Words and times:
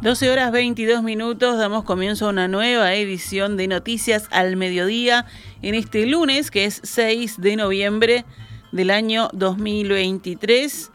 12 0.00 0.30
horas 0.30 0.52
22 0.52 1.02
minutos, 1.02 1.58
damos 1.58 1.82
comienzo 1.82 2.26
a 2.26 2.28
una 2.28 2.46
nueva 2.46 2.94
edición 2.94 3.56
de 3.56 3.66
Noticias 3.66 4.28
al 4.30 4.54
Mediodía 4.54 5.26
en 5.60 5.74
este 5.74 6.06
lunes, 6.06 6.52
que 6.52 6.66
es 6.66 6.80
6 6.84 7.40
de 7.40 7.56
noviembre 7.56 8.24
del 8.70 8.90
año 8.90 9.28
2023. 9.32 10.92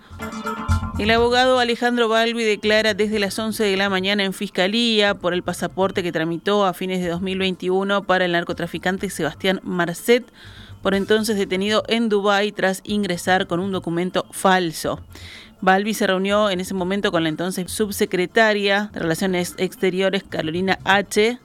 El 1.00 1.12
abogado 1.12 1.60
Alejandro 1.60 2.08
Balbi 2.08 2.46
declara 2.46 2.94
desde 2.94 3.20
las 3.20 3.38
11 3.38 3.66
de 3.66 3.76
la 3.76 3.90
mañana 3.90 4.24
en 4.24 4.32
Fiscalía 4.32 5.16
por 5.16 5.34
el 5.34 5.44
pasaporte 5.44 6.02
que 6.02 6.14
tramitó 6.14 6.66
a 6.66 6.74
fines 6.74 7.02
de 7.02 7.10
2021 7.10 8.04
para 8.04 8.24
el 8.24 8.32
narcotraficante 8.32 9.10
Sebastián 9.10 9.60
Marcet, 9.64 10.24
por 10.84 10.94
entonces 10.94 11.38
detenido 11.38 11.84
en 11.88 12.10
Dubái 12.10 12.52
tras 12.52 12.82
ingresar 12.84 13.48
con 13.48 13.60
un 13.60 13.72
documento 13.72 14.26
falso. 14.32 15.00
Balbi 15.62 15.94
se 15.94 16.06
reunió 16.06 16.50
en 16.50 16.60
ese 16.60 16.74
momento 16.74 17.10
con 17.10 17.24
la 17.24 17.30
entonces 17.30 17.72
subsecretaria 17.72 18.92
de 18.94 19.00
Relaciones 19.00 19.56
Exteriores, 19.58 20.24
Carolina 20.24 20.78
H., 20.84 21.40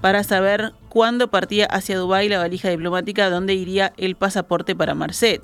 para 0.00 0.22
saber 0.22 0.72
cuándo 0.88 1.28
partía 1.28 1.66
hacia 1.66 1.98
Dubái 1.98 2.28
la 2.28 2.38
valija 2.38 2.68
diplomática 2.68 3.28
donde 3.28 3.54
iría 3.54 3.92
el 3.96 4.14
pasaporte 4.14 4.76
para 4.76 4.94
Marcet. 4.94 5.42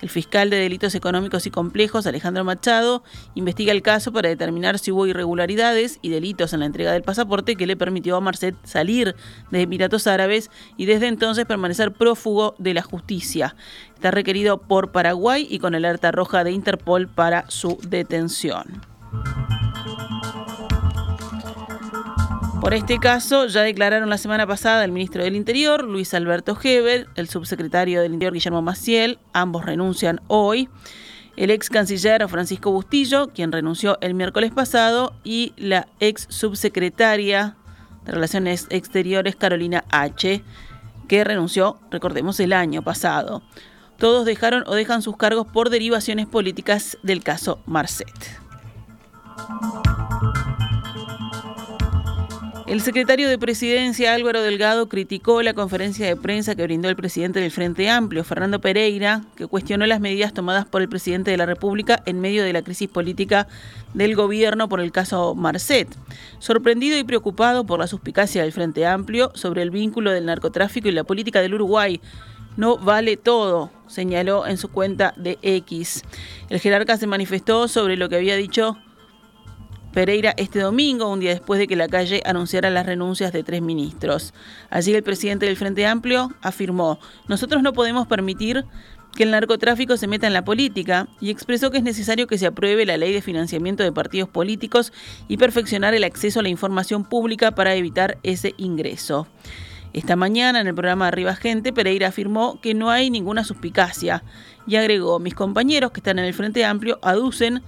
El 0.00 0.10
fiscal 0.10 0.50
de 0.50 0.56
delitos 0.56 0.94
económicos 0.94 1.46
y 1.46 1.50
complejos, 1.50 2.06
Alejandro 2.06 2.44
Machado, 2.44 3.02
investiga 3.34 3.72
el 3.72 3.82
caso 3.82 4.12
para 4.12 4.28
determinar 4.28 4.78
si 4.78 4.92
hubo 4.92 5.06
irregularidades 5.06 5.98
y 6.02 6.10
delitos 6.10 6.52
en 6.52 6.60
la 6.60 6.66
entrega 6.66 6.92
del 6.92 7.02
pasaporte 7.02 7.56
que 7.56 7.66
le 7.66 7.76
permitió 7.76 8.16
a 8.16 8.20
Marcet 8.20 8.54
salir 8.64 9.16
de 9.50 9.62
Emiratos 9.62 10.06
Árabes 10.06 10.50
y 10.76 10.86
desde 10.86 11.08
entonces 11.08 11.46
permanecer 11.46 11.92
prófugo 11.92 12.54
de 12.58 12.74
la 12.74 12.82
justicia. 12.82 13.56
Está 13.94 14.10
requerido 14.10 14.58
por 14.58 14.92
Paraguay 14.92 15.46
y 15.48 15.58
con 15.58 15.74
alerta 15.74 16.12
roja 16.12 16.44
de 16.44 16.52
Interpol 16.52 17.08
para 17.08 17.48
su 17.50 17.78
detención. 17.88 18.82
Por 22.66 22.74
este 22.74 22.98
caso, 22.98 23.46
ya 23.46 23.62
declararon 23.62 24.10
la 24.10 24.18
semana 24.18 24.44
pasada 24.44 24.84
el 24.84 24.90
ministro 24.90 25.22
del 25.22 25.36
Interior, 25.36 25.84
Luis 25.84 26.12
Alberto 26.14 26.58
Heber, 26.60 27.06
el 27.14 27.28
subsecretario 27.28 28.02
del 28.02 28.14
Interior, 28.14 28.32
Guillermo 28.32 28.60
Maciel, 28.60 29.20
ambos 29.32 29.64
renuncian 29.64 30.20
hoy, 30.26 30.68
el 31.36 31.52
ex 31.52 31.70
canciller 31.70 32.28
Francisco 32.28 32.72
Bustillo, 32.72 33.28
quien 33.28 33.52
renunció 33.52 33.98
el 34.00 34.14
miércoles 34.14 34.50
pasado, 34.50 35.14
y 35.22 35.52
la 35.56 35.86
ex 36.00 36.26
subsecretaria 36.28 37.56
de 38.04 38.10
Relaciones 38.10 38.66
Exteriores, 38.70 39.36
Carolina 39.36 39.84
H., 39.92 40.42
que 41.06 41.22
renunció, 41.22 41.78
recordemos, 41.92 42.40
el 42.40 42.52
año 42.52 42.82
pasado. 42.82 43.44
Todos 43.96 44.26
dejaron 44.26 44.64
o 44.66 44.74
dejan 44.74 45.02
sus 45.02 45.16
cargos 45.16 45.46
por 45.46 45.70
derivaciones 45.70 46.26
políticas 46.26 46.98
del 47.04 47.22
caso 47.22 47.60
Marcet. 47.64 48.10
El 52.66 52.80
secretario 52.80 53.28
de 53.28 53.38
Presidencia 53.38 54.12
Álvaro 54.12 54.42
Delgado 54.42 54.88
criticó 54.88 55.40
la 55.40 55.54
conferencia 55.54 56.04
de 56.04 56.16
prensa 56.16 56.56
que 56.56 56.64
brindó 56.64 56.88
el 56.88 56.96
presidente 56.96 57.38
del 57.38 57.52
Frente 57.52 57.88
Amplio, 57.88 58.24
Fernando 58.24 58.60
Pereira, 58.60 59.22
que 59.36 59.46
cuestionó 59.46 59.86
las 59.86 60.00
medidas 60.00 60.34
tomadas 60.34 60.66
por 60.66 60.82
el 60.82 60.88
presidente 60.88 61.30
de 61.30 61.36
la 61.36 61.46
República 61.46 62.02
en 62.06 62.20
medio 62.20 62.42
de 62.42 62.52
la 62.52 62.62
crisis 62.62 62.88
política 62.88 63.46
del 63.94 64.16
gobierno 64.16 64.68
por 64.68 64.80
el 64.80 64.90
caso 64.90 65.36
Marcet. 65.36 65.88
Sorprendido 66.40 66.98
y 66.98 67.04
preocupado 67.04 67.64
por 67.64 67.78
la 67.78 67.86
suspicacia 67.86 68.42
del 68.42 68.50
Frente 68.50 68.84
Amplio 68.84 69.30
sobre 69.34 69.62
el 69.62 69.70
vínculo 69.70 70.10
del 70.10 70.26
narcotráfico 70.26 70.88
y 70.88 70.92
la 70.92 71.04
política 71.04 71.40
del 71.40 71.54
Uruguay, 71.54 72.00
no 72.56 72.78
vale 72.78 73.16
todo, 73.16 73.70
señaló 73.86 74.44
en 74.44 74.56
su 74.56 74.72
cuenta 74.72 75.14
de 75.16 75.38
X. 75.42 76.02
El 76.48 76.58
jerarca 76.58 76.96
se 76.96 77.06
manifestó 77.06 77.68
sobre 77.68 77.96
lo 77.96 78.08
que 78.08 78.16
había 78.16 78.34
dicho 78.34 78.76
Pereira 79.96 80.34
este 80.36 80.58
domingo, 80.58 81.10
un 81.10 81.20
día 81.20 81.30
después 81.30 81.58
de 81.58 81.66
que 81.66 81.74
la 81.74 81.88
calle 81.88 82.20
anunciara 82.26 82.68
las 82.68 82.84
renuncias 82.84 83.32
de 83.32 83.42
tres 83.42 83.62
ministros. 83.62 84.34
Allí 84.68 84.92
el 84.92 85.02
presidente 85.02 85.46
del 85.46 85.56
Frente 85.56 85.86
Amplio 85.86 86.34
afirmó, 86.42 86.98
nosotros 87.28 87.62
no 87.62 87.72
podemos 87.72 88.06
permitir 88.06 88.66
que 89.16 89.22
el 89.22 89.30
narcotráfico 89.30 89.96
se 89.96 90.06
meta 90.06 90.26
en 90.26 90.34
la 90.34 90.44
política 90.44 91.08
y 91.18 91.30
expresó 91.30 91.70
que 91.70 91.78
es 91.78 91.82
necesario 91.82 92.26
que 92.26 92.36
se 92.36 92.44
apruebe 92.44 92.84
la 92.84 92.98
ley 92.98 93.10
de 93.14 93.22
financiamiento 93.22 93.84
de 93.84 93.90
partidos 93.90 94.28
políticos 94.28 94.92
y 95.28 95.38
perfeccionar 95.38 95.94
el 95.94 96.04
acceso 96.04 96.40
a 96.40 96.42
la 96.42 96.50
información 96.50 97.02
pública 97.02 97.52
para 97.52 97.74
evitar 97.74 98.18
ese 98.22 98.52
ingreso. 98.58 99.26
Esta 99.94 100.14
mañana 100.14 100.60
en 100.60 100.66
el 100.66 100.74
programa 100.74 101.08
Arriba 101.08 101.34
Gente, 101.34 101.72
Pereira 101.72 102.08
afirmó 102.08 102.60
que 102.60 102.74
no 102.74 102.90
hay 102.90 103.08
ninguna 103.08 103.44
suspicacia 103.44 104.24
y 104.66 104.76
agregó, 104.76 105.20
mis 105.20 105.34
compañeros 105.34 105.90
que 105.90 106.00
están 106.00 106.18
en 106.18 106.26
el 106.26 106.34
Frente 106.34 106.66
Amplio 106.66 106.98
aducen 107.00 107.62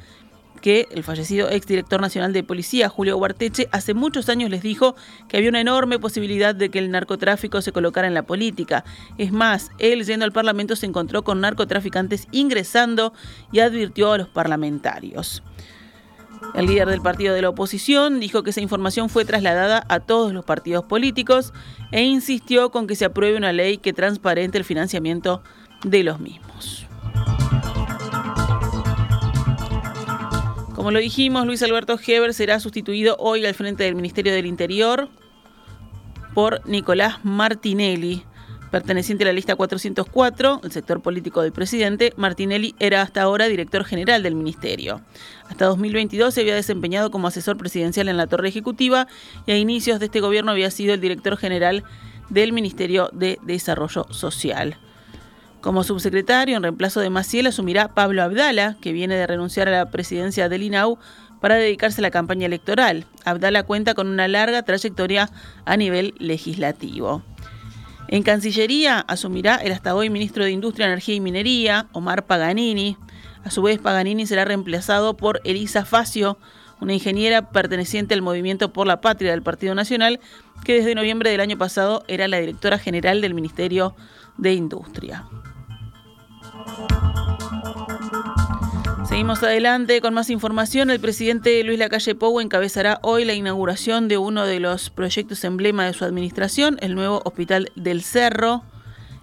que 0.61 0.89
el 0.91 1.05
fallecido 1.05 1.49
exdirector 1.49 2.01
nacional 2.01 2.33
de 2.33 2.43
policía, 2.43 2.89
Julio 2.89 3.17
Huarteche, 3.17 3.69
hace 3.73 3.95
muchos 3.95 4.29
años 4.29 4.51
les 4.51 4.63
dijo 4.63 4.97
que 5.29 5.37
había 5.37 5.51
una 5.51 5.61
enorme 5.61 5.99
posibilidad 5.99 6.55
de 6.55 6.71
que 6.71 6.79
el 6.79 6.91
narcotráfico 6.91 7.63
se 7.63 7.73
colocara 7.73 8.09
en 8.09 8.15
la 8.15 8.23
política. 8.23 8.85
Es 9.17 9.33
más, 9.33 9.71
él 9.79 10.05
yendo 10.05 10.25
al 10.25 10.33
Parlamento 10.33 10.77
se 10.77 10.87
encontró 10.87 11.23
con 11.23 11.41
narcotraficantes 11.41 12.29
ingresando 12.33 13.13
y 13.53 13.61
advirtió 13.61 14.13
a 14.13 14.19
los 14.19 14.29
parlamentarios. 14.29 15.43
El 16.55 16.67
líder 16.67 16.89
del 16.89 17.01
partido 17.01 17.35
de 17.35 17.43
la 17.43 17.51
oposición 17.51 18.21
dijo 18.21 18.43
que 18.43 18.51
esa 18.51 18.61
información 18.61 19.09
fue 19.09 19.25
trasladada 19.25 19.85
a 19.89 20.01
todos 20.01 20.33
los 20.33 20.45
partidos 20.45 20.85
políticos 20.85 21.53
e 21.91 22.03
insistió 22.03 22.71
con 22.71 22.87
que 22.87 22.97
se 22.97 23.05
apruebe 23.05 23.37
una 23.37 23.53
ley 23.53 23.79
que 23.79 23.93
transparente 23.93 24.59
el 24.59 24.65
financiamiento 24.65 25.43
de 25.85 26.05
los 26.05 26.21
mismos. 26.21 26.88
Como 30.89 30.97
lo 30.97 31.01
dijimos, 31.01 31.45
Luis 31.45 31.63
Alberto 31.63 32.01
Heber 32.03 32.33
será 32.33 32.61
sustituido 32.61 33.15
hoy 33.19 33.45
al 33.45 33.53
frente 33.53 33.85
del 33.85 33.95
Ministerio 33.95 34.33
del 34.33 34.47
Interior 34.47 35.11
por 36.33 36.67
Nicolás 36.67 37.23
Martinelli. 37.25 38.25
Perteneciente 38.71 39.25
a 39.25 39.27
la 39.27 39.35
lista 39.35 39.55
404, 39.55 40.63
el 40.65 40.73
sector 40.73 41.03
político 41.03 41.43
del 41.43 41.53
presidente, 41.53 42.15
Martinelli 42.17 42.75
era 42.79 43.03
hasta 43.03 43.21
ahora 43.21 43.49
director 43.49 43.85
general 43.85 44.23
del 44.23 44.35
ministerio. 44.35 45.03
Hasta 45.51 45.67
2022 45.67 46.33
se 46.33 46.41
había 46.41 46.55
desempeñado 46.55 47.11
como 47.11 47.29
asesor 47.29 47.59
presidencial 47.59 48.09
en 48.09 48.17
la 48.17 48.27
torre 48.27 48.49
ejecutiva 48.49 49.09
y 49.45 49.53
a 49.53 49.59
inicios 49.59 50.01
de 50.01 50.07
este 50.07 50.21
gobierno 50.21 50.53
había 50.53 50.71
sido 50.71 50.95
el 50.95 51.03
director 51.03 51.37
general 51.37 51.85
del 52.31 52.55
Ministerio 52.55 53.11
de 53.13 53.39
Desarrollo 53.43 54.07
Social. 54.11 54.79
Como 55.61 55.83
subsecretario, 55.83 56.57
en 56.57 56.63
reemplazo 56.63 57.01
de 57.01 57.11
Maciel, 57.11 57.49
asumirá 57.49 57.89
Pablo 57.89 58.23
Abdala, 58.23 58.77
que 58.81 58.93
viene 58.93 59.17
de 59.17 59.27
renunciar 59.27 59.69
a 59.69 59.73
la 59.73 59.91
presidencia 59.91 60.49
del 60.49 60.63
INAU 60.63 60.99
para 61.41 61.57
dedicarse 61.57 62.01
a 62.01 62.03
la 62.03 62.13
campaña 62.13 62.47
electoral. 62.47 63.07
Abdala 63.25 63.65
cuenta 63.65 63.95
con 63.95 64.07
una 64.07 64.29
larga 64.29 64.63
trayectoria 64.63 65.31
a 65.65 65.77
nivel 65.77 66.15
legislativo. 66.19 67.23
En 68.07 68.23
Cancillería 68.23 69.01
asumirá 69.01 69.57
el 69.57 69.73
hasta 69.73 69.95
hoy 69.95 70.11
ministro 70.11 70.45
de 70.45 70.53
Industria, 70.53 70.87
Energía 70.87 71.17
y 71.17 71.21
Minería, 71.21 71.89
Omar 71.93 72.27
Paganini. 72.27 72.97
A 73.45 73.51
su 73.51 73.61
vez, 73.63 73.79
Paganini 73.81 74.27
será 74.27 74.45
reemplazado 74.45 75.17
por 75.17 75.41
Elisa 75.45 75.85
Facio, 75.85 76.39
una 76.81 76.95
ingeniera 76.95 77.51
perteneciente 77.51 78.15
al 78.15 78.23
Movimiento 78.23 78.73
por 78.73 78.87
la 78.87 79.01
Patria 79.01 79.33
del 79.33 79.43
Partido 79.43 79.75
Nacional, 79.75 80.21
que 80.65 80.75
desde 80.75 80.95
noviembre 80.95 81.31
del 81.31 81.41
año 81.41 81.59
pasado 81.59 82.05
era 82.09 82.29
la 82.29 82.39
directora 82.39 82.79
general 82.79 83.21
del 83.21 83.35
Ministerio 83.35 83.95
de 84.39 84.55
Industria. 84.55 85.27
Seguimos 89.09 89.43
adelante 89.43 90.01
con 90.01 90.15
más 90.15 90.31
información. 90.31 90.91
El 90.91 91.01
presidente 91.01 91.65
Luis 91.65 91.79
Lacalle 91.79 92.15
Pou 92.15 92.41
encabezará 92.41 93.01
hoy 93.03 93.25
la 93.25 93.35
inauguración 93.35 94.07
de 94.07 94.19
uno 94.19 94.47
de 94.47 94.61
los 94.61 94.91
proyectos 94.91 95.45
emblema 95.45 95.87
de 95.87 95.93
su 95.93 96.05
administración, 96.05 96.77
el 96.83 96.95
nuevo 96.95 97.23
Hospital 97.25 97.73
del 97.75 98.03
Cerro. 98.03 98.63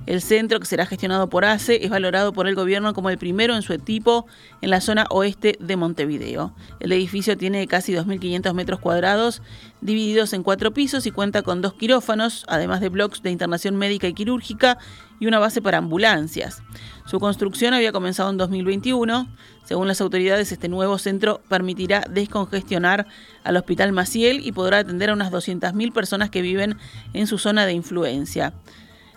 El 0.06 0.22
centro, 0.22 0.60
que 0.60 0.66
será 0.66 0.86
gestionado 0.86 1.30
por 1.30 1.46
ACE, 1.46 1.84
es 1.84 1.90
valorado 1.90 2.32
por 2.34 2.48
el 2.48 2.56
gobierno 2.56 2.94
como 2.94 3.10
el 3.10 3.18
primero 3.18 3.56
en 3.56 3.64
su 3.64 3.78
tipo 3.80 4.28
en 4.62 4.70
la 4.70 4.82
zona 4.82 5.06
oeste 5.10 5.58
de 5.60 5.76
Montevideo. 5.76 6.54
El 6.80 6.92
edificio 6.92 7.38
tiene 7.38 7.66
casi 7.66 7.94
2.500 7.94 8.54
metros 8.54 8.80
cuadrados, 8.80 9.42
divididos 9.82 10.34
en 10.34 10.44
cuatro 10.44 10.74
pisos 10.74 11.08
y 11.08 11.12
cuenta 11.12 11.42
con 11.42 11.62
dos 11.62 11.74
quirófanos, 11.74 12.46
además 12.48 12.82
de 12.82 12.90
bloques 12.90 13.24
de 13.24 13.32
internación 13.32 13.78
médica 13.78 14.08
y 14.08 14.14
quirúrgica 14.14 14.78
y 15.20 15.28
una 15.28 15.40
base 15.40 15.62
para 15.62 15.78
ambulancias. 15.78 16.62
Su 17.06 17.20
construcción 17.20 17.74
había 17.74 17.92
comenzado 17.92 18.30
en 18.30 18.38
2021. 18.38 19.28
Según 19.64 19.88
las 19.88 20.02
autoridades, 20.02 20.52
este 20.52 20.68
nuevo 20.68 20.98
centro 20.98 21.42
permitirá 21.48 22.06
descongestionar 22.10 23.08
al 23.44 23.58
Hospital 23.58 23.92
Maciel 23.92 24.46
y 24.46 24.52
podrá 24.52 24.80
atender 24.80 25.10
a 25.10 25.14
unas 25.14 25.32
200.000 25.32 25.94
personas 25.94 26.30
que 26.30 26.42
viven 26.42 26.78
en 27.14 27.28
su 27.28 27.38
zona 27.38 27.66
de 27.66 27.74
influencia. 27.74 28.54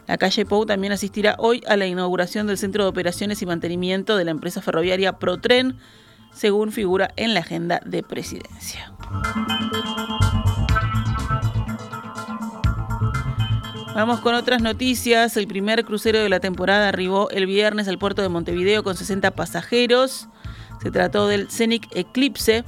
La 0.06 0.16
calle 0.16 0.46
Pou 0.46 0.64
también 0.64 0.92
asistirá 0.92 1.36
hoy 1.38 1.62
a 1.68 1.76
la 1.76 1.86
inauguración 1.86 2.46
del 2.46 2.56
Centro 2.56 2.82
de 2.84 2.88
Operaciones 2.88 3.42
y 3.42 3.46
Mantenimiento 3.46 4.16
de 4.16 4.24
la 4.24 4.30
empresa 4.30 4.62
ferroviaria 4.62 5.18
Protren, 5.18 5.76
según 6.32 6.72
figura 6.72 7.12
en 7.16 7.34
la 7.34 7.40
agenda 7.40 7.80
de 7.84 8.02
presidencia. 8.02 8.94
Vamos 13.98 14.20
con 14.20 14.36
otras 14.36 14.62
noticias. 14.62 15.36
El 15.36 15.48
primer 15.48 15.84
crucero 15.84 16.20
de 16.20 16.28
la 16.28 16.38
temporada 16.38 16.88
arribó 16.88 17.30
el 17.30 17.46
viernes 17.46 17.88
al 17.88 17.98
puerto 17.98 18.22
de 18.22 18.28
Montevideo 18.28 18.84
con 18.84 18.96
60 18.96 19.32
pasajeros. 19.32 20.28
Se 20.80 20.92
trató 20.92 21.26
del 21.26 21.50
Scenic 21.50 21.88
Eclipse, 21.96 22.64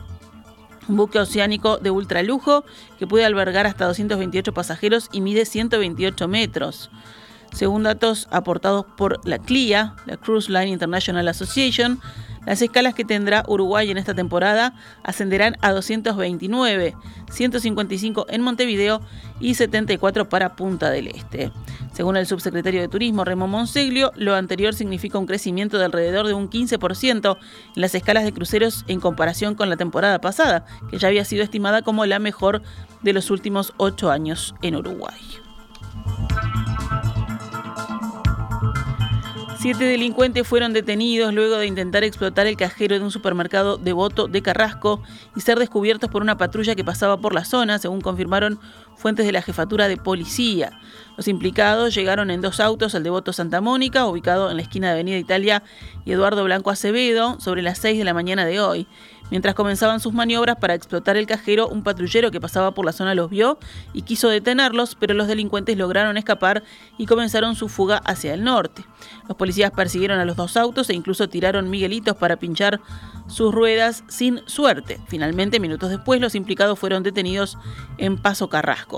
un 0.89 0.97
buque 0.97 1.21
oceánico 1.21 1.79
de 1.79 1.93
ultralujo 1.93 2.65
que 2.99 3.07
puede 3.07 3.25
albergar 3.25 3.69
hasta 3.69 3.87
228 3.87 4.53
pasajeros 4.53 5.09
y 5.13 5.21
mide 5.21 5.45
128 5.45 6.27
metros. 6.27 6.91
Según 7.53 7.85
datos 7.85 8.27
aportados 8.33 8.85
por 8.97 9.25
la 9.25 9.39
CLIA, 9.39 9.95
la 10.07 10.17
Cruise 10.17 10.49
Line 10.49 10.71
International 10.71 11.29
Association, 11.29 12.01
las 12.47 12.63
escalas 12.63 12.95
que 12.95 13.05
tendrá 13.05 13.45
Uruguay 13.47 13.91
en 13.91 13.99
esta 13.99 14.15
temporada 14.15 14.75
ascenderán 15.03 15.57
a 15.61 15.73
229, 15.73 16.95
155 17.31 18.27
en 18.29 18.43
Montevideo 18.43 19.01
y 19.41 19.55
74 19.55 20.29
para 20.29 20.57
Punta 20.57 20.91
del 20.91 21.09
Este. 21.09 21.53
Según 21.93 22.17
el 22.17 22.27
subsecretario 22.27 22.81
de 22.81 22.89
Turismo, 22.89 23.25
Remo 23.25 23.47
Monseglio, 23.47 24.13
lo 24.17 24.35
anterior 24.35 24.75
significa 24.75 25.19
un 25.19 25.27
crecimiento 25.27 25.79
de 25.79 25.85
alrededor 25.85 26.27
de 26.27 26.35
un 26.35 26.49
15% 26.49 27.37
en 27.37 27.83
las 27.83 27.95
escalas 27.95 28.25
de 28.25 28.33
cruceros 28.33 28.85
en 28.89 29.01
comparación 29.01 29.55
con 29.55 29.69
la 29.69 29.77
temporada 29.77 30.21
pasada, 30.21 30.65
que 30.91 30.99
ya 30.99 31.09
había 31.09 31.25
sido 31.25 31.43
estimada 31.43 31.83
como 31.83 32.07
la 32.07 32.19
mejor 32.19 32.63
de 33.03 33.13
los 33.13 33.31
últimos 33.31 33.75
ocho 33.77 34.11
años 34.11 34.55
en 34.63 34.77
Uruguay. 34.77 35.50
Siete 39.61 39.85
delincuentes 39.85 40.49
fueron 40.49 40.73
detenidos 40.73 41.35
luego 41.35 41.59
de 41.59 41.67
intentar 41.67 42.03
explotar 42.03 42.47
el 42.47 42.57
cajero 42.57 42.99
de 42.99 43.05
un 43.05 43.11
supermercado 43.11 43.77
devoto 43.77 44.27
de 44.27 44.41
Carrasco 44.41 45.03
y 45.37 45.43
ser 45.43 45.59
descubiertos 45.59 46.09
por 46.09 46.23
una 46.23 46.39
patrulla 46.39 46.75
que 46.75 46.83
pasaba 46.83 47.19
por 47.19 47.35
la 47.35 47.45
zona, 47.45 47.79
según 47.79 48.01
confirmaron 48.01 48.59
fuentes 49.01 49.27
de 49.27 49.33
la 49.33 49.43
jefatura 49.43 49.89
de 49.89 49.97
policía. 49.97 50.79
Los 51.17 51.27
implicados 51.29 51.95
llegaron 51.95 52.31
en 52.31 52.41
dos 52.41 52.61
autos 52.61 52.95
al 52.95 53.03
devoto 53.03 53.33
Santa 53.33 53.61
Mónica, 53.61 54.07
ubicado 54.07 54.51
en 54.51 54.57
la 54.57 54.63
esquina 54.63 54.89
de 54.89 54.93
Avenida 54.93 55.19
Italia 55.19 55.63
y 56.05 56.13
Eduardo 56.13 56.45
Blanco 56.45 56.71
Acevedo, 56.71 57.41
sobre 57.41 57.63
las 57.63 57.79
6 57.79 57.99
de 57.99 58.05
la 58.05 58.15
mañana 58.15 58.45
de 58.47 58.61
hoy. 58.61 58.87
Mientras 59.31 59.55
comenzaban 59.55 60.01
sus 60.01 60.13
maniobras 60.13 60.57
para 60.57 60.75
explotar 60.75 61.17
el 61.17 61.27
cajero, 61.27 61.69
un 61.69 61.85
patrullero 61.85 62.33
que 62.33 62.41
pasaba 62.41 62.73
por 62.73 62.85
la 62.85 62.93
zona 62.93 63.15
los 63.15 63.31
vio 63.31 63.59
y 63.93 64.03
quiso 64.03 64.29
detenerlos, 64.29 64.97
pero 64.97 65.15
los 65.15 65.29
delincuentes 65.29 65.79
lograron 65.79 66.17
escapar 66.17 66.65
y 66.99 67.07
comenzaron 67.07 67.55
su 67.55 67.69
fuga 67.69 67.99
hacia 67.99 68.35
el 68.35 68.43
norte. 68.43 68.85
Los 69.29 69.37
policías 69.37 69.71
persiguieron 69.71 70.19
a 70.19 70.25
los 70.25 70.37
dos 70.37 70.57
autos 70.57 70.91
e 70.91 70.95
incluso 70.95 71.29
tiraron 71.29 71.71
miguelitos 71.71 72.17
para 72.17 72.37
pinchar 72.37 72.81
sus 73.29 73.55
ruedas 73.55 74.03
sin 74.09 74.41
suerte. 74.47 75.01
Finalmente, 75.07 75.61
minutos 75.61 75.91
después, 75.91 76.21
los 76.21 76.35
implicados 76.35 76.79
fueron 76.79 77.05
detenidos 77.05 77.57
en 77.99 78.19
Paso 78.19 78.49
Carrasco. 78.49 78.90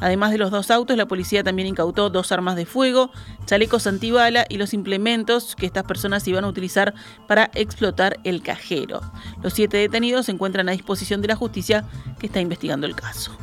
Además 0.00 0.30
de 0.30 0.38
los 0.38 0.50
dos 0.50 0.70
autos, 0.70 0.96
la 0.96 1.06
policía 1.06 1.44
también 1.44 1.68
incautó 1.68 2.08
dos 2.08 2.32
armas 2.32 2.56
de 2.56 2.64
fuego, 2.64 3.10
chalecos 3.44 3.86
antibala 3.86 4.46
y 4.48 4.56
los 4.56 4.72
implementos 4.72 5.54
que 5.54 5.66
estas 5.66 5.84
personas 5.84 6.26
iban 6.26 6.44
a 6.44 6.48
utilizar 6.48 6.94
para 7.28 7.50
explotar 7.54 8.18
el 8.24 8.42
cajero. 8.42 9.00
Los 9.42 9.52
siete 9.52 9.76
detenidos 9.76 10.26
se 10.26 10.32
encuentran 10.32 10.68
a 10.68 10.72
disposición 10.72 11.20
de 11.20 11.28
la 11.28 11.36
justicia 11.36 11.84
que 12.18 12.26
está 12.26 12.40
investigando 12.40 12.86
el 12.86 12.96
caso. 12.96 13.36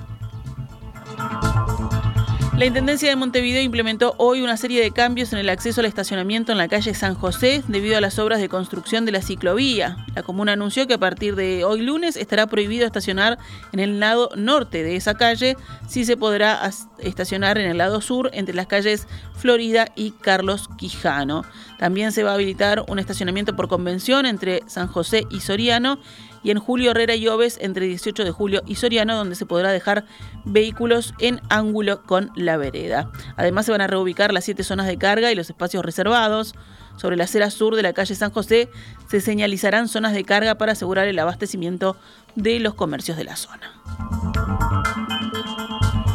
La 2.58 2.66
Intendencia 2.66 3.08
de 3.08 3.16
Montevideo 3.16 3.62
implementó 3.62 4.16
hoy 4.18 4.42
una 4.42 4.58
serie 4.58 4.82
de 4.82 4.90
cambios 4.90 5.32
en 5.32 5.38
el 5.38 5.48
acceso 5.48 5.82
al 5.82 5.86
estacionamiento 5.86 6.52
en 6.52 6.58
la 6.58 6.68
calle 6.68 6.96
San 6.96 7.14
José 7.14 7.64
debido 7.68 7.96
a 7.96 8.02
las 8.02 8.18
obras 8.18 8.40
de 8.40 8.50
construcción 8.50 9.06
de 9.06 9.12
la 9.12 9.22
ciclovía. 9.22 9.96
La 10.16 10.24
comuna 10.24 10.54
anunció 10.54 10.88
que 10.88 10.96
a 10.96 10.98
partir 10.98 11.36
de 11.36 11.64
hoy 11.66 11.82
lunes 11.82 12.16
estará 12.16 12.48
prohibido 12.48 12.88
estacionar 12.88 13.38
en 13.74 13.80
el 13.80 14.00
lado 14.00 14.32
norte 14.36 14.82
de 14.82 14.96
esa 14.96 15.14
calle, 15.14 15.56
si 15.88 16.04
se 16.04 16.18
podrá 16.18 16.68
estacionar 16.98 17.60
en 17.60 17.70
el 17.70 17.78
lado 17.78 18.02
sur 18.02 18.32
entre 18.34 18.56
las 18.56 18.66
calles 18.66 19.08
Florida 19.36 19.90
y 19.96 20.10
Carlos 20.10 20.68
Quijano. 20.80 21.46
También 21.78 22.12
se 22.12 22.24
va 22.24 22.32
a 22.32 22.34
habilitar 22.34 22.86
un 22.88 22.98
estacionamiento 22.98 23.56
por 23.56 23.68
convención 23.68 24.26
entre 24.26 24.64
San 24.66 24.88
José 24.88 25.28
y 25.30 25.42
Soriano 25.42 26.00
y 26.44 26.52
en 26.52 26.60
Julio 26.60 26.92
Herrera 26.92 27.16
y 27.16 27.28
Oves 27.28 27.58
entre 27.62 27.86
18 27.86 28.24
de 28.24 28.32
julio 28.32 28.62
y 28.66 28.76
Soriano, 28.76 29.16
donde 29.16 29.36
se 29.36 29.46
podrá 29.46 29.72
dejar 29.72 30.06
vehículos 30.46 31.14
en 31.20 31.42
ángulo 31.50 32.04
con 32.04 32.32
la 32.36 32.58
vereda. 32.58 33.12
Además 33.36 33.66
se 33.66 33.72
van 33.72 33.82
a 33.82 33.88
reubicar 33.88 34.34
las 34.34 34.46
siete 34.46 34.64
zonas 34.64 34.88
de 34.88 34.98
carga 34.98 35.32
y 35.32 35.36
los 35.36 35.50
espacios 35.50 35.84
reservados. 35.84 36.56
Sobre 36.98 37.16
la 37.16 37.26
acera 37.26 37.52
sur 37.52 37.76
de 37.76 37.84
la 37.84 37.94
calle 37.94 38.16
San 38.16 38.32
José 38.32 38.70
se 39.08 39.22
señalizarán 39.22 39.88
zonas 39.88 40.14
de 40.14 40.24
carga 40.24 40.56
para 40.56 40.72
asegurar 40.72 41.08
el 41.08 41.20
abastecimiento 41.20 41.96
de 42.36 42.60
los 42.60 42.74
comercios 42.74 43.18
de 43.18 43.24
la 43.24 43.36
zona. 43.36 43.72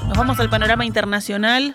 Nos 0.08 0.18
vamos 0.18 0.38
al 0.40 0.50
panorama 0.50 0.84
internacional. 0.84 1.74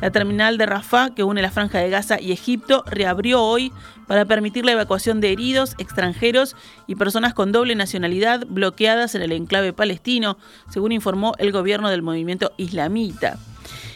La 0.00 0.10
terminal 0.10 0.58
de 0.58 0.66
Rafah, 0.66 1.14
que 1.14 1.24
une 1.24 1.40
la 1.40 1.50
franja 1.50 1.78
de 1.78 1.88
Gaza 1.88 2.20
y 2.20 2.30
Egipto, 2.30 2.84
reabrió 2.86 3.42
hoy 3.42 3.72
para 4.06 4.26
permitir 4.26 4.66
la 4.66 4.72
evacuación 4.72 5.22
de 5.22 5.32
heridos, 5.32 5.74
extranjeros 5.78 6.54
y 6.86 6.96
personas 6.96 7.32
con 7.32 7.50
doble 7.50 7.74
nacionalidad 7.74 8.46
bloqueadas 8.46 9.14
en 9.14 9.22
el 9.22 9.32
enclave 9.32 9.72
palestino, 9.72 10.36
según 10.70 10.92
informó 10.92 11.34
el 11.38 11.50
gobierno 11.50 11.88
del 11.88 12.02
movimiento 12.02 12.52
islamita. 12.58 13.38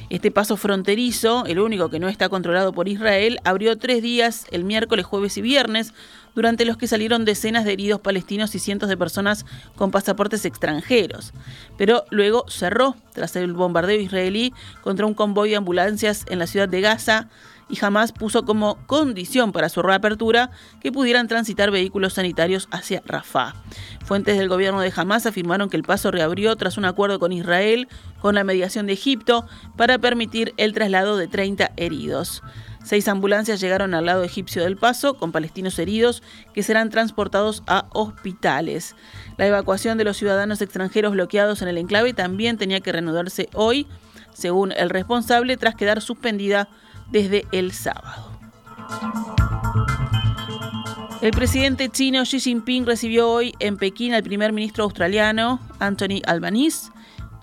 Este 0.08 0.32
paso 0.32 0.56
fronterizo, 0.56 1.44
el 1.46 1.60
único 1.60 1.90
que 1.90 2.00
no 2.00 2.08
está 2.08 2.28
controlado 2.28 2.72
por 2.72 2.88
Israel, 2.88 3.38
abrió 3.44 3.78
tres 3.78 4.02
días, 4.02 4.46
el 4.50 4.64
miércoles, 4.64 5.06
jueves 5.06 5.36
y 5.36 5.42
viernes, 5.42 5.94
durante 6.34 6.64
los 6.64 6.76
que 6.76 6.86
salieron 6.86 7.24
decenas 7.24 7.64
de 7.64 7.72
heridos 7.72 8.00
palestinos 8.00 8.54
y 8.54 8.58
cientos 8.58 8.88
de 8.88 8.96
personas 8.96 9.46
con 9.76 9.90
pasaportes 9.90 10.44
extranjeros. 10.44 11.32
Pero 11.76 12.04
luego 12.10 12.44
cerró 12.48 12.96
tras 13.12 13.36
el 13.36 13.52
bombardeo 13.52 14.00
israelí 14.00 14.52
contra 14.82 15.06
un 15.06 15.14
convoy 15.14 15.50
de 15.50 15.56
ambulancias 15.56 16.24
en 16.28 16.38
la 16.38 16.46
ciudad 16.46 16.68
de 16.68 16.80
Gaza 16.80 17.28
y 17.70 17.76
jamás 17.76 18.12
puso 18.12 18.44
como 18.44 18.76
condición 18.86 19.52
para 19.52 19.68
su 19.68 19.82
reapertura 19.82 20.50
que 20.80 20.92
pudieran 20.92 21.28
transitar 21.28 21.70
vehículos 21.70 22.14
sanitarios 22.14 22.68
hacia 22.70 23.02
Rafah. 23.06 23.54
Fuentes 24.04 24.38
del 24.38 24.48
gobierno 24.48 24.80
de 24.80 24.92
Hamas 24.94 25.26
afirmaron 25.26 25.70
que 25.70 25.76
el 25.76 25.84
paso 25.84 26.10
reabrió 26.10 26.56
tras 26.56 26.76
un 26.76 26.84
acuerdo 26.84 27.18
con 27.18 27.32
Israel 27.32 27.88
con 28.20 28.34
la 28.34 28.44
mediación 28.44 28.86
de 28.86 28.94
Egipto 28.94 29.46
para 29.76 29.98
permitir 29.98 30.52
el 30.56 30.72
traslado 30.72 31.16
de 31.16 31.28
30 31.28 31.72
heridos. 31.76 32.42
Seis 32.82 33.08
ambulancias 33.08 33.60
llegaron 33.60 33.94
al 33.94 34.06
lado 34.06 34.24
egipcio 34.24 34.64
del 34.64 34.76
paso 34.76 35.14
con 35.14 35.32
palestinos 35.32 35.78
heridos 35.78 36.22
que 36.54 36.62
serán 36.62 36.88
transportados 36.88 37.62
a 37.66 37.86
hospitales. 37.92 38.96
La 39.36 39.46
evacuación 39.46 39.98
de 39.98 40.04
los 40.04 40.16
ciudadanos 40.16 40.62
extranjeros 40.62 41.12
bloqueados 41.12 41.60
en 41.60 41.68
el 41.68 41.78
enclave 41.78 42.14
también 42.14 42.56
tenía 42.56 42.80
que 42.80 42.92
reanudarse 42.92 43.48
hoy, 43.54 43.86
según 44.32 44.72
el 44.72 44.90
responsable, 44.90 45.56
tras 45.56 45.74
quedar 45.74 46.00
suspendida 46.00 46.68
desde 47.10 47.46
el 47.52 47.72
sábado. 47.72 48.30
El 51.20 51.32
presidente 51.32 51.90
chino 51.90 52.22
Xi 52.22 52.40
Jinping 52.40 52.86
recibió 52.86 53.30
hoy 53.30 53.54
en 53.58 53.76
Pekín 53.76 54.14
al 54.14 54.22
primer 54.22 54.54
ministro 54.54 54.84
australiano 54.84 55.60
Anthony 55.78 56.22
Albanese 56.26 56.90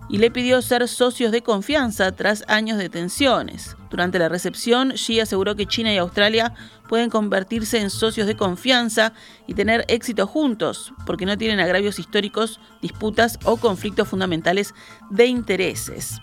y 0.09 0.17
le 0.17 0.31
pidió 0.31 0.61
ser 0.63 0.87
socios 0.87 1.31
de 1.31 1.43
confianza 1.43 2.11
tras 2.13 2.43
años 2.47 2.79
de 2.79 2.89
tensiones. 2.89 3.75
Durante 3.91 4.17
la 4.17 4.29
recepción, 4.29 4.93
Xi 4.93 5.19
aseguró 5.19 5.55
que 5.55 5.67
China 5.67 5.93
y 5.93 5.97
Australia 5.97 6.53
pueden 6.89 7.11
convertirse 7.11 7.79
en 7.79 7.89
socios 7.89 8.25
de 8.25 8.35
confianza 8.35 9.13
y 9.45 9.53
tener 9.53 9.85
éxito 9.89 10.25
juntos, 10.25 10.93
porque 11.05 11.25
no 11.25 11.37
tienen 11.37 11.59
agravios 11.59 11.99
históricos, 11.99 12.59
disputas 12.81 13.37
o 13.43 13.57
conflictos 13.57 14.07
fundamentales 14.07 14.73
de 15.11 15.27
intereses. 15.27 16.19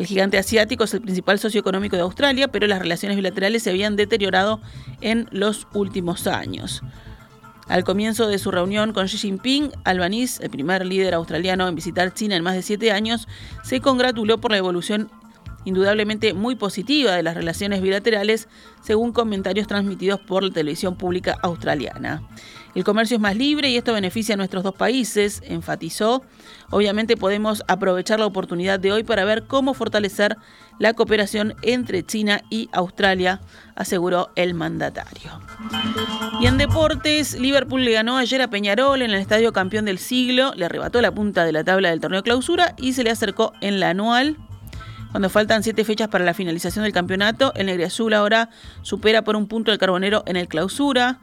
El 0.00 0.06
gigante 0.06 0.38
asiático 0.38 0.84
es 0.84 0.94
el 0.94 1.02
principal 1.02 1.38
socio 1.38 1.60
económico 1.60 1.94
de 1.94 2.00
Australia, 2.00 2.48
pero 2.48 2.66
las 2.66 2.78
relaciones 2.78 3.18
bilaterales 3.18 3.62
se 3.62 3.68
habían 3.68 3.96
deteriorado 3.96 4.62
en 5.02 5.28
los 5.30 5.66
últimos 5.74 6.26
años. 6.26 6.80
Al 7.68 7.84
comienzo 7.84 8.26
de 8.26 8.38
su 8.38 8.50
reunión 8.50 8.94
con 8.94 9.08
Xi 9.08 9.18
Jinping, 9.18 9.70
Albanese, 9.84 10.42
el 10.42 10.48
primer 10.48 10.86
líder 10.86 11.12
australiano 11.12 11.68
en 11.68 11.74
visitar 11.74 12.14
China 12.14 12.34
en 12.34 12.42
más 12.42 12.54
de 12.54 12.62
siete 12.62 12.92
años, 12.92 13.28
se 13.62 13.82
congratuló 13.82 14.40
por 14.40 14.52
la 14.52 14.56
evolución 14.56 15.10
indudablemente 15.64 16.34
muy 16.34 16.54
positiva 16.54 17.12
de 17.12 17.22
las 17.22 17.34
relaciones 17.34 17.82
bilaterales, 17.82 18.48
según 18.82 19.12
comentarios 19.12 19.66
transmitidos 19.66 20.20
por 20.20 20.42
la 20.42 20.50
televisión 20.50 20.96
pública 20.96 21.36
australiana. 21.42 22.22
El 22.74 22.84
comercio 22.84 23.16
es 23.16 23.20
más 23.20 23.36
libre 23.36 23.68
y 23.68 23.76
esto 23.76 23.92
beneficia 23.92 24.34
a 24.34 24.36
nuestros 24.36 24.62
dos 24.62 24.74
países, 24.74 25.42
enfatizó. 25.44 26.22
Obviamente 26.70 27.16
podemos 27.16 27.64
aprovechar 27.66 28.20
la 28.20 28.26
oportunidad 28.26 28.78
de 28.78 28.92
hoy 28.92 29.02
para 29.02 29.24
ver 29.24 29.44
cómo 29.46 29.74
fortalecer 29.74 30.36
la 30.78 30.94
cooperación 30.94 31.54
entre 31.62 32.06
China 32.06 32.42
y 32.48 32.68
Australia, 32.72 33.40
aseguró 33.74 34.30
el 34.36 34.54
mandatario. 34.54 35.40
Y 36.40 36.46
en 36.46 36.58
deportes, 36.58 37.38
Liverpool 37.38 37.84
le 37.84 37.92
ganó 37.92 38.16
ayer 38.16 38.40
a 38.40 38.48
Peñarol 38.48 39.02
en 39.02 39.10
el 39.10 39.20
estadio 39.20 39.52
campeón 39.52 39.84
del 39.84 39.98
siglo, 39.98 40.54
le 40.54 40.64
arrebató 40.64 41.02
la 41.02 41.12
punta 41.12 41.44
de 41.44 41.52
la 41.52 41.64
tabla 41.64 41.90
del 41.90 42.00
torneo 42.00 42.22
clausura 42.22 42.74
y 42.78 42.92
se 42.92 43.02
le 43.02 43.10
acercó 43.10 43.52
en 43.60 43.80
la 43.80 43.90
anual 43.90 44.36
cuando 45.10 45.28
faltan 45.28 45.62
siete 45.62 45.84
fechas 45.84 46.08
para 46.08 46.24
la 46.24 46.34
finalización 46.34 46.84
del 46.84 46.92
campeonato, 46.92 47.52
el 47.56 47.66
Negriazul 47.66 48.14
ahora 48.14 48.50
supera 48.82 49.22
por 49.22 49.36
un 49.36 49.48
punto 49.48 49.72
el 49.72 49.78
Carbonero 49.78 50.22
en 50.26 50.36
el 50.36 50.48
clausura. 50.48 51.18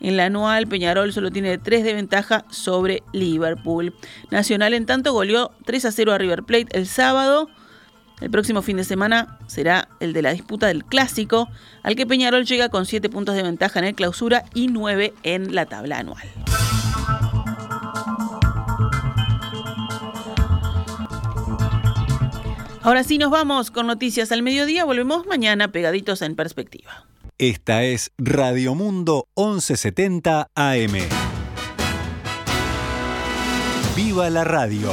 En 0.00 0.16
la 0.16 0.26
anual, 0.26 0.66
Peñarol 0.66 1.12
solo 1.12 1.30
tiene 1.30 1.58
tres 1.58 1.84
de 1.84 1.94
ventaja 1.94 2.44
sobre 2.50 3.02
Liverpool. 3.12 3.94
Nacional, 4.30 4.74
en 4.74 4.86
tanto, 4.86 5.12
goleó 5.12 5.52
3 5.64 5.84
a 5.84 5.92
0 5.92 6.12
a 6.12 6.18
River 6.18 6.42
Plate 6.42 6.66
el 6.72 6.86
sábado. 6.86 7.48
El 8.20 8.30
próximo 8.30 8.62
fin 8.62 8.76
de 8.76 8.84
semana 8.84 9.38
será 9.46 9.88
el 9.98 10.12
de 10.12 10.22
la 10.22 10.32
disputa 10.32 10.68
del 10.68 10.84
clásico, 10.84 11.48
al 11.82 11.96
que 11.96 12.06
Peñarol 12.06 12.44
llega 12.44 12.68
con 12.68 12.86
7 12.86 13.08
puntos 13.10 13.34
de 13.34 13.42
ventaja 13.42 13.80
en 13.80 13.86
el 13.86 13.94
clausura 13.94 14.44
y 14.54 14.68
9 14.68 15.14
en 15.24 15.54
la 15.54 15.66
tabla 15.66 15.98
anual. 15.98 16.28
Ahora 22.84 23.04
sí 23.04 23.16
nos 23.16 23.30
vamos 23.30 23.70
con 23.70 23.86
noticias 23.86 24.32
al 24.32 24.42
mediodía, 24.42 24.84
volvemos 24.84 25.24
mañana 25.26 25.70
pegaditos 25.70 26.20
en 26.20 26.34
perspectiva. 26.34 27.06
Esta 27.38 27.84
es 27.84 28.10
Radio 28.18 28.74
Mundo 28.74 29.28
1170 29.36 30.50
AM. 30.52 30.94
¡Viva 33.94 34.30
la 34.30 34.42
radio! 34.42 34.92